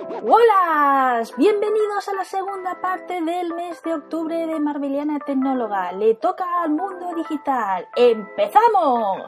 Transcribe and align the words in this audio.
Hola, 0.00 1.24
bienvenidos 1.36 2.08
a 2.08 2.14
la 2.14 2.24
segunda 2.24 2.80
parte 2.80 3.20
del 3.20 3.52
mes 3.54 3.82
de 3.82 3.94
octubre 3.94 4.46
de 4.46 4.60
Marveliana 4.60 5.18
Tecnóloga. 5.18 5.90
Le 5.90 6.14
toca 6.14 6.44
al 6.62 6.70
mundo 6.70 7.14
digital. 7.16 7.88
¡Empezamos! 7.96 9.26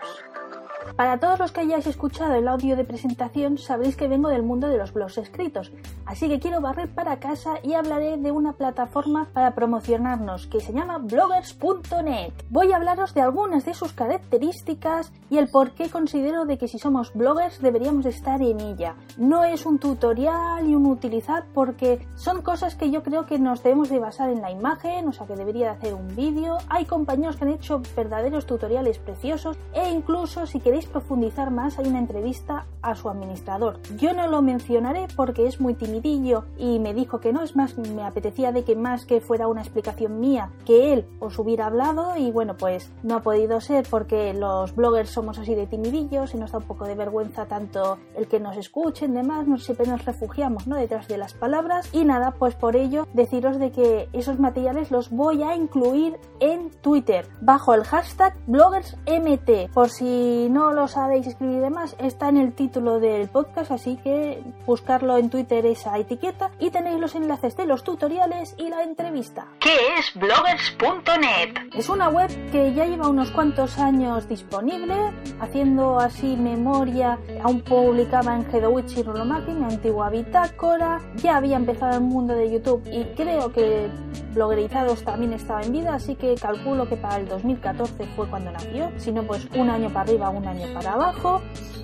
Para 1.01 1.17
todos 1.17 1.39
los 1.39 1.51
que 1.51 1.62
hayáis 1.62 1.87
escuchado 1.87 2.35
el 2.35 2.46
audio 2.46 2.77
de 2.77 2.85
presentación, 2.85 3.57
sabréis 3.57 3.96
que 3.96 4.07
vengo 4.07 4.29
del 4.29 4.43
mundo 4.43 4.69
de 4.69 4.77
los 4.77 4.93
blogs 4.93 5.17
escritos, 5.17 5.73
así 6.05 6.29
que 6.29 6.39
quiero 6.39 6.61
barrer 6.61 6.95
para 6.95 7.19
casa 7.21 7.55
y 7.62 7.73
hablaré 7.73 8.19
de 8.19 8.30
una 8.30 8.53
plataforma 8.53 9.31
para 9.32 9.55
promocionarnos 9.55 10.46
que 10.46 10.61
se 10.61 10.75
llama 10.75 10.99
bloggers.net. 10.99 12.35
Voy 12.50 12.73
a 12.73 12.77
hablaros 12.77 13.14
de 13.14 13.23
algunas 13.23 13.64
de 13.64 13.73
sus 13.73 13.95
características 13.95 15.11
y 15.31 15.39
el 15.39 15.49
por 15.49 15.71
qué 15.71 15.89
considero 15.89 16.45
de 16.45 16.59
que 16.59 16.68
si 16.68 16.79
somos 16.79 17.14
bloggers 17.14 17.63
deberíamos 17.63 18.05
estar 18.05 18.43
en 18.43 18.61
ella. 18.61 18.94
No 19.17 19.44
es 19.44 19.64
un 19.64 19.79
tutorial 19.79 20.69
y 20.69 20.75
un 20.75 20.85
utilizar 20.85 21.46
porque 21.55 22.07
son 22.14 22.43
cosas 22.43 22.77
que 22.77 22.91
yo 22.91 23.03
creo 23.03 23.25
que 23.25 23.39
nos 23.39 23.63
debemos 23.63 23.89
de 23.89 24.00
basar 24.00 24.29
en 24.29 24.43
la 24.43 24.50
imagen, 24.50 25.08
o 25.08 25.13
sea 25.13 25.27
que 25.27 25.35
debería 25.35 25.69
de 25.72 25.79
hacer 25.79 25.94
un 25.94 26.14
vídeo. 26.14 26.58
Hay 26.69 26.85
compañeros 26.85 27.36
que 27.36 27.44
han 27.44 27.53
hecho 27.53 27.80
verdaderos 27.96 28.44
tutoriales 28.44 28.99
preciosos 28.99 29.57
e 29.72 29.89
incluso 29.89 30.44
si 30.44 30.61
queréis 30.61 30.89
profundizar 30.90 31.50
más, 31.50 31.79
hay 31.79 31.86
una 31.86 31.99
entrevista 31.99 32.67
a 32.83 32.94
su 32.94 33.08
administrador. 33.08 33.80
Yo 33.97 34.12
no 34.12 34.27
lo 34.27 34.42
mencionaré 34.42 35.06
porque 35.16 35.47
es 35.47 35.61
muy 35.61 35.75
timidillo 35.75 36.44
y 36.58 36.78
me 36.78 36.94
dijo 36.94 37.20
que 37.20 37.33
no, 37.33 37.42
es 37.42 37.56
más, 37.56 37.77
me 37.78 38.03
apetecía 38.03 38.53
de 38.53 38.64
que 38.64 38.77
más 38.77 39.06
que 39.06 39.20
fuera 39.20 39.48
una 39.48 39.62
explicación 39.62 40.20
mía, 40.20 40.50
que 40.64 40.92
él 40.92 41.06
os 41.20 41.39
hubiera 41.39 41.66
hablado 41.66 42.16
y 42.16 42.30
bueno, 42.30 42.56
pues 42.56 42.91
no 43.03 43.16
ha 43.16 43.22
podido 43.22 43.61
ser 43.61 43.86
porque 43.89 44.34
los 44.34 44.75
bloggers 44.75 45.11
somos 45.11 45.39
así 45.39 45.55
de 45.55 45.66
timidillos 45.66 46.34
y 46.34 46.39
nos 46.39 46.53
da 46.53 46.58
un 46.58 46.64
poco 46.64 46.86
de 46.86 46.94
vergüenza 46.94 47.47
tanto 47.47 47.98
el 48.16 48.28
que 48.28 48.41
nos 48.41 48.56
escuchen, 48.56 49.14
demás, 49.14 49.46
nos, 49.46 49.64
siempre 49.64 49.86
nos 49.86 50.05
refugiamos, 50.05 50.66
¿no? 50.66 50.77
Detrás 50.77 51.08
de 51.08 51.18
las 51.18 51.34
palabras 51.34 51.88
y 51.92 52.05
nada, 52.05 52.33
pues 52.33 52.55
por 52.55 52.77
ello 52.77 53.06
deciros 53.14 53.58
de 53.58 53.70
que 53.70 54.08
esos 54.12 54.38
materiales 54.38 54.91
los 54.91 55.11
voy 55.11 55.42
a 55.42 55.55
incluir 55.56 56.18
en 56.41 56.70
Twitter 56.80 57.28
bajo 57.41 57.74
el 57.74 57.84
hashtag 57.84 58.34
bloggersmt 58.46 59.72
por 59.72 59.91
si 59.91 60.48
no 60.50 60.72
lo 60.72 60.80
sabéis 60.89 61.27
escribir 61.27 61.56
y 61.56 61.61
demás, 61.61 61.97
está 61.98 62.28
en 62.28 62.36
el 62.36 62.53
título 62.53 63.00
del 63.00 63.28
podcast, 63.28 63.70
así 63.70 63.97
que 64.03 64.42
buscarlo 64.67 65.17
en 65.17 65.31
Twitter 65.31 65.64
esa 65.67 65.98
etiqueta 65.98 66.50
y 66.59 66.70
tenéis 66.70 67.00
los 67.00 67.14
enlaces 67.14 67.56
de 67.56 67.67
los 67.67 67.84
tutoriales 67.84 68.55
y 68.59 68.69
la 68.69 68.83
entrevista. 68.83 69.47
¿Qué 69.61 69.77
es 69.98 70.12
bloggers.net? 70.14 71.69
Es 71.74 71.88
una 71.88 72.08
web 72.08 72.28
que 72.50 72.74
ya 72.74 72.84
lleva 72.84 73.08
unos 73.08 73.30
cuantos 73.30 73.78
años 73.78 74.28
disponible, 74.28 75.12
haciendo 75.38 76.00
así 76.00 76.36
memoria, 76.36 77.16
aún 77.44 77.60
publicaba 77.60 78.34
en 78.34 78.44
Hedowitch 78.44 78.98
y 78.98 79.02
Rolomaki, 79.04 79.52
mi 79.52 79.64
antigua 79.64 80.10
bitácora, 80.10 80.98
ya 81.16 81.36
había 81.36 81.56
empezado 81.56 81.98
el 81.98 82.04
mundo 82.04 82.34
de 82.34 82.50
YouTube 82.50 82.82
y 82.90 83.04
creo 83.14 83.52
que 83.52 83.88
bloggerizados 84.34 85.04
también 85.04 85.32
estaba 85.32 85.62
en 85.62 85.72
vida, 85.72 85.94
así 85.94 86.16
que 86.16 86.34
calculo 86.34 86.88
que 86.88 86.96
para 86.96 87.18
el 87.18 87.28
2014 87.28 88.05
fue 88.16 88.28
cuando 88.28 88.50
nació, 88.50 88.90
si 88.96 89.12
no 89.12 89.22
pues 89.22 89.46
un 89.56 89.70
año 89.70 89.88
para 89.90 90.00
arriba, 90.00 90.28
un 90.30 90.46
año 90.46 90.66
para 90.74 90.94
abajo, 90.94 91.40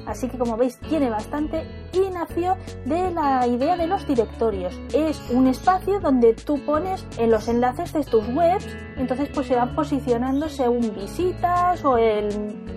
así 0.07 0.29
que 0.29 0.37
como 0.37 0.57
veis 0.57 0.81
tiene 0.81 1.11
bastante 1.11 1.65
y 2.03 2.11
nació 2.11 2.57
de 2.85 3.11
la 3.11 3.47
idea 3.47 3.77
de 3.77 3.87
los 3.87 4.07
directorios. 4.07 4.79
Es 4.93 5.21
un 5.31 5.47
espacio 5.47 6.01
donde 6.01 6.35
tú 6.35 6.59
pones 6.65 7.07
en 7.19 7.31
los 7.31 7.49
enlaces 7.49 7.93
de 7.93 8.05
tus 8.05 8.27
webs, 8.35 8.67
entonces 8.97 9.29
pues 9.33 9.47
se 9.47 9.57
van 9.57 9.75
posicionando 9.75 10.49
según 10.49 10.95
visitas 10.95 11.85
o 11.85 11.97
el 11.97 12.29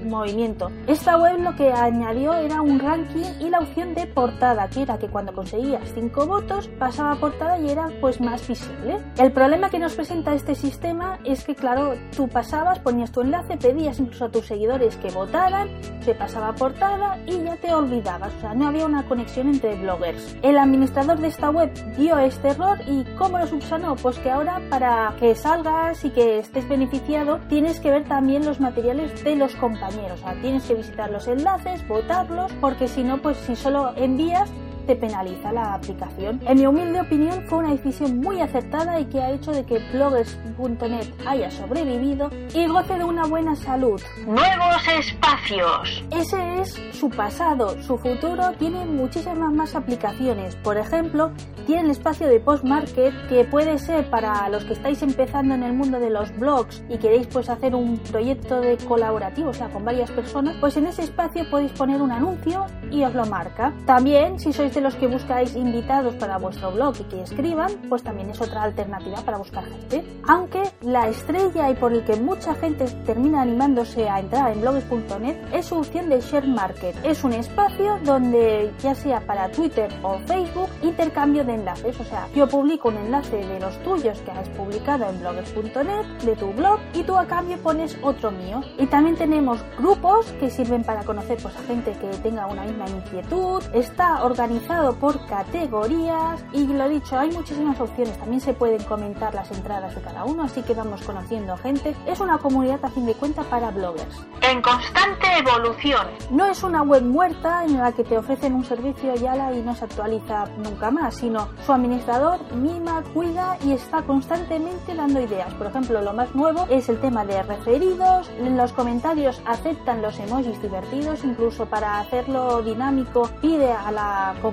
movimiento. 0.05 0.69
Esta 0.87 1.17
web 1.17 1.39
lo 1.39 1.55
que 1.55 1.71
añadió 1.71 2.33
era 2.33 2.61
un 2.61 2.79
ranking 2.79 3.25
y 3.39 3.49
la 3.49 3.59
opción 3.59 3.93
de 3.93 4.07
portada, 4.07 4.69
que 4.69 4.83
era 4.83 4.97
que 4.97 5.07
cuando 5.07 5.33
conseguías 5.33 5.83
5 5.93 6.25
votos 6.25 6.69
pasaba 6.79 7.13
a 7.13 7.15
portada 7.15 7.59
y 7.59 7.69
era 7.69 7.89
pues 8.01 8.21
más 8.21 8.47
visible. 8.47 8.97
El 9.17 9.31
problema 9.31 9.69
que 9.69 9.79
nos 9.79 9.95
presenta 9.95 10.33
este 10.33 10.55
sistema 10.55 11.19
es 11.23 11.43
que 11.43 11.55
claro, 11.55 11.93
tú 12.15 12.27
pasabas, 12.27 12.79
ponías 12.79 13.11
tu 13.11 13.21
enlace, 13.21 13.57
pedías 13.57 13.99
incluso 13.99 14.25
a 14.25 14.29
tus 14.29 14.45
seguidores 14.45 14.95
que 14.97 15.11
votaran, 15.11 15.69
se 16.01 16.15
pasaba 16.15 16.49
a 16.49 16.55
portada 16.55 17.17
y 17.25 17.43
ya 17.43 17.55
te 17.57 17.73
olvidabas, 17.73 18.33
o 18.35 18.39
sea, 18.41 18.53
no 18.53 18.67
había 18.67 18.85
una 18.85 19.07
conexión 19.09 19.49
entre 19.49 19.75
bloggers. 19.75 20.37
El 20.41 20.57
administrador 20.57 21.19
de 21.19 21.27
esta 21.27 21.49
web 21.49 21.71
vio 21.97 22.17
este 22.19 22.49
error 22.49 22.79
y 22.87 23.03
¿cómo 23.17 23.39
lo 23.39 23.47
subsanó? 23.47 23.97
Pues 23.97 24.17
que 24.19 24.29
ahora 24.29 24.61
para 24.69 25.13
que 25.19 25.35
salgas 25.35 26.05
y 26.05 26.11
que 26.11 26.39
estés 26.39 26.69
beneficiado 26.69 27.39
tienes 27.49 27.81
que 27.81 27.91
ver 27.91 28.05
también 28.05 28.45
los 28.45 28.61
materiales 28.61 29.21
de 29.23 29.35
los 29.35 29.55
compañeros, 29.55 30.21
o 30.21 30.23
sea, 30.23 30.41
tienes 30.41 30.63
que 30.63 30.75
visitar 30.75 31.11
los 31.11 31.27
enlaces, 31.27 31.85
votarlos, 31.87 32.53
porque 32.61 32.87
si 32.87 33.03
no, 33.03 33.17
pues 33.17 33.37
si 33.37 33.55
solo 33.55 33.93
envías 33.97 34.49
te 34.89 34.95
penaliza 34.95 35.51
la 35.51 35.75
aplicación. 35.75 36.41
En 36.47 36.57
mi 36.57 36.65
humilde 36.65 37.01
opinión 37.01 37.43
fue 37.45 37.59
una 37.59 37.69
decisión 37.69 38.17
muy 38.21 38.41
acertada 38.41 38.99
y 38.99 39.05
que 39.05 39.21
ha 39.21 39.29
hecho 39.29 39.51
de 39.51 39.63
que 39.63 39.77
bloggers.net 39.93 41.05
haya 41.27 41.51
sobrevivido 41.51 42.31
y 42.55 42.65
goce 42.65 42.97
de 42.97 43.03
una 43.03 43.27
buena 43.27 43.55
salud. 43.55 44.01
Nuevos 44.25 44.87
espacios. 44.87 46.03
Ese 46.09 46.61
es 46.61 46.81
su 46.91 47.07
pasado, 47.11 47.79
su 47.83 47.99
futuro 47.99 48.51
tiene 48.57 48.83
muchísimas 48.85 49.53
más 49.53 49.75
aplicaciones. 49.75 50.55
Por 50.55 50.77
ejemplo, 50.77 51.33
tiene 51.67 51.83
el 51.83 51.91
espacio 51.91 52.27
de 52.27 52.39
post-market 52.39 53.13
que 53.27 53.45
puede 53.45 53.77
ser 53.77 54.09
para 54.09 54.49
los 54.49 54.65
que 54.65 54.73
estáis 54.73 55.03
empezando 55.03 55.53
en 55.53 55.61
el 55.61 55.73
mundo 55.73 55.99
de 55.99 56.09
los 56.09 56.35
blogs 56.35 56.81
y 56.89 56.97
queréis 56.97 57.27
pues 57.27 57.47
hacer 57.47 57.75
un 57.75 57.99
proyecto 57.99 58.59
de 58.59 58.75
colaborativo, 58.77 59.49
o 59.49 59.53
sea, 59.53 59.69
con 59.69 59.85
varias 59.85 60.09
personas, 60.09 60.57
pues 60.59 60.77
en 60.77 60.87
ese 60.87 61.03
espacio 61.03 61.47
podéis 61.51 61.73
poner 61.73 62.01
un 62.01 62.11
anuncio 62.11 62.65
y 62.89 63.03
os 63.03 63.13
lo 63.13 63.27
marca. 63.27 63.71
También, 63.85 64.39
si 64.39 64.51
sois 64.51 64.73
de 64.73 64.78
los 64.81 64.95
que 64.95 65.07
buscáis 65.07 65.55
invitados 65.55 66.15
para 66.15 66.37
vuestro 66.37 66.71
blog 66.71 66.95
y 66.99 67.03
que 67.03 67.21
escriban, 67.21 67.71
pues 67.89 68.03
también 68.03 68.29
es 68.29 68.41
otra 68.41 68.63
alternativa 68.63 69.17
para 69.21 69.37
buscar 69.37 69.65
gente. 69.65 70.03
Aunque 70.27 70.63
la 70.81 71.07
estrella 71.07 71.69
y 71.69 71.75
por 71.75 71.93
el 71.93 72.03
que 72.03 72.15
mucha 72.15 72.53
gente 72.55 72.85
termina 73.05 73.41
animándose 73.41 74.07
a 74.07 74.19
entrar 74.19 74.51
en 74.51 74.61
blogs.net 74.61 75.37
es 75.53 75.65
su 75.65 75.77
opción 75.77 76.09
de 76.09 76.21
Share 76.21 76.47
Market. 76.47 76.95
Es 77.03 77.23
un 77.23 77.33
espacio 77.33 77.99
donde, 78.03 78.71
ya 78.79 78.95
sea 78.95 79.19
para 79.21 79.49
Twitter 79.51 79.89
o 80.03 80.17
Facebook, 80.19 80.69
intercambio 80.81 81.43
de 81.43 81.55
enlaces. 81.55 81.99
O 81.99 82.03
sea, 82.03 82.27
yo 82.33 82.47
publico 82.47 82.89
un 82.89 82.97
enlace 82.97 83.37
de 83.37 83.59
los 83.59 83.77
tuyos 83.83 84.19
que 84.19 84.31
has 84.31 84.47
publicado 84.49 85.09
en 85.09 85.19
blogs.net, 85.19 86.05
de 86.23 86.35
tu 86.35 86.51
blog, 86.53 86.79
y 86.93 87.03
tú 87.03 87.17
a 87.17 87.25
cambio 87.25 87.57
pones 87.57 87.97
otro 88.01 88.31
mío. 88.31 88.61
Y 88.77 88.85
también 88.87 89.15
tenemos 89.15 89.59
grupos 89.77 90.27
que 90.39 90.49
sirven 90.49 90.83
para 90.83 91.03
conocer 91.03 91.37
pues, 91.41 91.55
a 91.55 91.63
gente 91.63 91.91
que 91.93 92.07
tenga 92.19 92.47
una 92.47 92.63
misma 92.63 92.85
inquietud. 92.89 93.63
Está 93.73 94.23
organizado 94.23 94.68
por 94.99 95.25
categorías 95.25 96.45
y 96.53 96.67
lo 96.67 96.87
dicho, 96.87 97.17
hay 97.17 97.31
muchísimas 97.31 97.79
opciones. 97.79 98.17
También 98.19 98.39
se 98.39 98.53
pueden 98.53 98.83
comentar 98.83 99.33
las 99.33 99.49
entradas 99.51 99.95
de 99.95 100.01
cada 100.01 100.25
uno, 100.25 100.43
así 100.43 100.61
que 100.61 100.75
vamos 100.75 101.01
conociendo 101.01 101.57
gente. 101.57 101.95
Es 102.05 102.19
una 102.19 102.37
comunidad 102.37 102.83
a 102.85 102.89
fin 102.89 103.05
de 103.05 103.15
cuenta 103.15 103.41
para 103.43 103.71
bloggers. 103.71 104.27
En 104.41 104.61
constante 104.61 105.27
evolución. 105.39 106.05
No 106.29 106.45
es 106.45 106.61
una 106.61 106.83
web 106.83 107.03
muerta 107.03 107.65
en 107.65 107.77
la 107.77 107.91
que 107.91 108.03
te 108.03 108.17
ofrecen 108.17 108.53
un 108.53 108.63
servicio 108.63 109.15
y 109.19 109.25
ala 109.25 109.53
y 109.53 109.61
no 109.61 109.73
se 109.73 109.85
actualiza 109.85 110.45
nunca 110.57 110.91
más, 110.91 111.15
sino 111.15 111.49
su 111.65 111.73
administrador 111.73 112.39
mima, 112.53 113.01
cuida 113.13 113.57
y 113.65 113.71
está 113.71 114.03
constantemente 114.03 114.93
dando 114.93 115.19
ideas. 115.19 115.51
Por 115.55 115.67
ejemplo, 115.67 116.01
lo 116.01 116.13
más 116.13 116.35
nuevo 116.35 116.67
es 116.69 116.89
el 116.89 116.99
tema 117.01 117.25
de 117.25 117.41
referidos. 117.41 118.29
En 118.37 118.55
los 118.55 118.71
comentarios 118.73 119.41
aceptan 119.45 120.03
los 120.03 120.19
emojis 120.19 120.61
divertidos, 120.61 121.23
incluso 121.23 121.65
para 121.65 121.99
hacerlo 121.99 122.61
dinámico 122.61 123.29
pide 123.41 123.71
a 123.71 123.91
la 123.91 124.35
comunidad 124.41 124.48